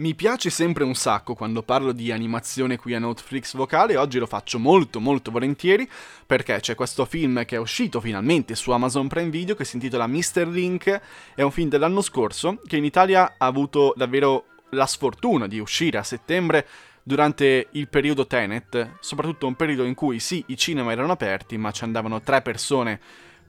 [0.00, 4.24] Mi piace sempre un sacco quando parlo di animazione qui a Netflix vocale, oggi lo
[4.24, 5.86] faccio molto molto volentieri
[6.24, 10.06] perché c'è questo film che è uscito finalmente su Amazon Prime Video che si intitola
[10.06, 10.48] Mr.
[10.48, 11.00] Link,
[11.34, 15.98] è un film dell'anno scorso che in Italia ha avuto davvero la sfortuna di uscire
[15.98, 16.66] a settembre
[17.02, 21.72] durante il periodo Tenet, soprattutto un periodo in cui sì, i cinema erano aperti ma
[21.72, 22.98] ci andavano tre persone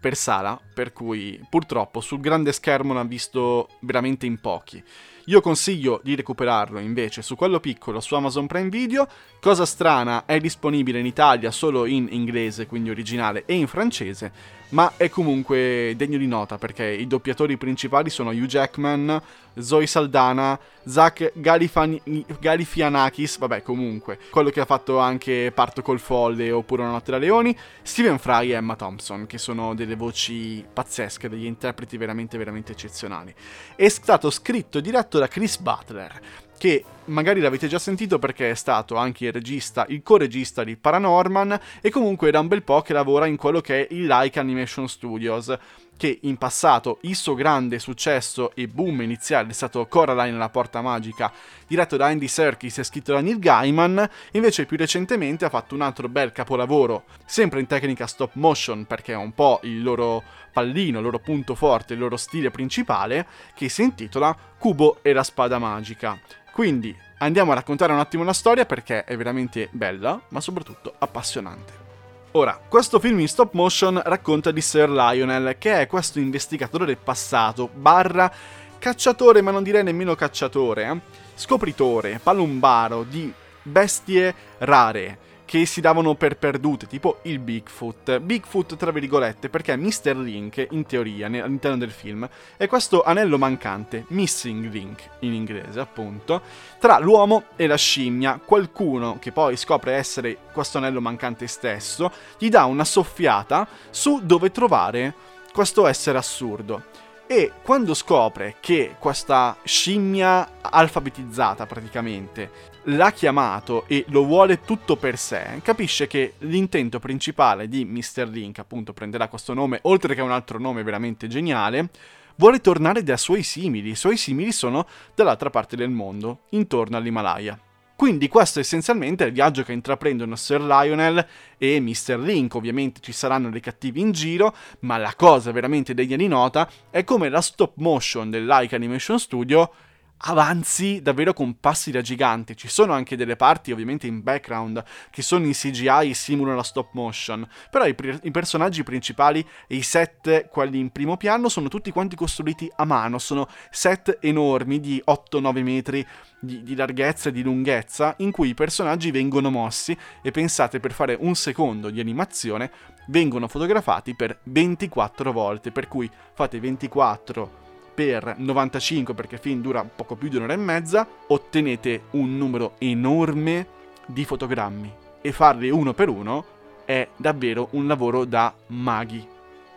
[0.00, 4.82] per sala, per cui purtroppo sul grande schermo ha visto veramente in pochi.
[5.28, 9.06] Io consiglio di recuperarlo invece su quello piccolo su Amazon Prime Video.
[9.40, 14.32] Cosa strana, è disponibile in Italia solo in inglese, quindi originale, e in francese,
[14.70, 19.20] ma è comunque degno di nota perché i doppiatori principali sono Hugh Jackman,
[19.58, 22.00] Zoe Saldana, Zach Galifan-
[22.40, 27.18] Galifianakis, vabbè comunque, quello che ha fatto anche Parto col Folle oppure Una notte da
[27.18, 32.72] leoni, Stephen Fry e Emma Thompson, che sono delle voci pazzesche, degli interpreti veramente veramente
[32.72, 33.34] eccezionali.
[33.76, 36.20] È stato scritto e diretto da Chris Butler,
[36.58, 41.58] che magari l'avete già sentito perché è stato anche il regista, il co-regista di Paranorman
[41.80, 44.88] e comunque da un bel po' che lavora in quello che è il Like Animation
[44.88, 45.56] Studios
[45.98, 50.80] che in passato il suo grande successo e boom iniziale è stato Coraline la porta
[50.80, 51.30] magica,
[51.66, 55.82] diretto da Andy Serkis e scritto da Neil Gaiman, invece più recentemente ha fatto un
[55.82, 60.98] altro bel capolavoro, sempre in tecnica stop motion perché è un po' il loro pallino,
[60.98, 65.58] il loro punto forte, il loro stile principale, che si intitola Cubo e la spada
[65.58, 66.18] magica.
[66.52, 71.87] Quindi andiamo a raccontare un attimo la storia perché è veramente bella, ma soprattutto appassionante.
[72.32, 76.98] Ora, questo film in stop motion racconta di Sir Lionel, che è questo investigatore del
[76.98, 78.30] passato, barra
[78.78, 81.00] cacciatore, ma non direi nemmeno cacciatore, eh?
[81.34, 83.32] scopritore, palumbaro di
[83.62, 88.18] bestie rare che si davano per perdute, tipo il Bigfoot.
[88.18, 90.14] Bigfoot, tra virgolette, perché Mr.
[90.14, 92.28] Link, in teoria, all'interno del film,
[92.58, 96.42] è questo anello mancante, Missing Link in inglese, appunto,
[96.78, 98.38] tra l'uomo e la scimmia.
[98.44, 104.50] Qualcuno, che poi scopre essere questo anello mancante stesso, gli dà una soffiata su dove
[104.50, 105.14] trovare
[105.50, 107.06] questo essere assurdo.
[107.30, 112.50] E quando scopre che questa scimmia alfabetizzata praticamente
[112.84, 118.26] l'ha chiamato e lo vuole tutto per sé, capisce che l'intento principale di Mr.
[118.28, 121.90] Link, appunto prenderà questo nome, oltre che un altro nome veramente geniale,
[122.36, 123.90] vuole tornare da suoi simili.
[123.90, 127.58] I suoi simili sono dall'altra parte del mondo, intorno all'Himalaya.
[127.98, 131.26] Quindi questo essenzialmente è il viaggio che intraprendono Sir Lionel
[131.58, 132.16] e Mr.
[132.20, 132.54] Link.
[132.54, 137.02] Ovviamente ci saranno dei cattivi in giro, ma la cosa veramente degna di nota è
[137.02, 139.72] come la stop motion del Like Animation Studio
[140.18, 142.54] avanzi davvero con passi da gigante.
[142.54, 146.62] Ci sono anche delle parti, ovviamente in background, che sono in CGI e simulano la
[146.62, 147.46] stop motion.
[147.70, 151.90] Però i, pri- i, personaggi principali e i set, quelli in primo piano, sono tutti
[151.90, 153.18] quanti costruiti a mano.
[153.18, 156.06] Sono set enormi di 8-9 metri
[156.40, 160.92] di, di larghezza e di lunghezza, in cui i personaggi vengono mossi e pensate per
[160.92, 162.70] fare un secondo di animazione
[163.08, 165.70] vengono fotografati per 24 volte.
[165.70, 167.66] Per cui fate 24
[167.98, 172.74] per 95 perché il film dura poco più di un'ora e mezza, ottenete un numero
[172.78, 173.66] enorme
[174.06, 176.44] di fotogrammi e farli uno per uno
[176.84, 179.26] è davvero un lavoro da maghi.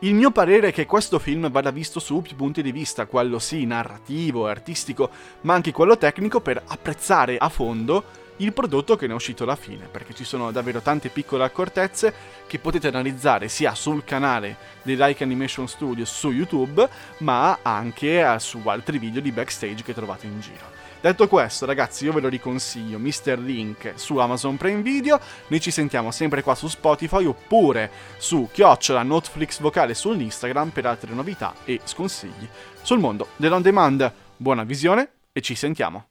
[0.00, 3.38] Il mio parere è che questo film vada visto su più punti di vista, quello
[3.38, 5.08] sì narrativo, artistico,
[5.42, 8.04] ma anche quello tecnico per apprezzare a fondo
[8.40, 12.12] il prodotto che ne è uscito alla fine, perché ci sono davvero tante piccole accortezze
[12.46, 18.38] che potete analizzare sia sul canale dei Like Animation Studios su YouTube, ma anche eh,
[18.38, 20.78] su altri video di backstage che trovate in giro.
[21.00, 23.38] Detto questo, ragazzi, io ve lo riconsiglio, Mr.
[23.38, 25.18] Link su Amazon Prime Video.
[25.46, 31.14] Noi ci sentiamo sempre qua su Spotify oppure su chiocciola Netflix vocale sull'Instagram per altre
[31.14, 32.46] novità e sconsigli
[32.82, 34.12] sul mondo dell'on demand.
[34.36, 36.09] Buona visione e ci sentiamo.